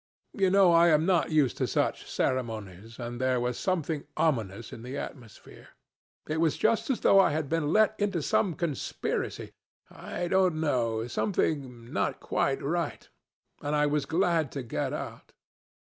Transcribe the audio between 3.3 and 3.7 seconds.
was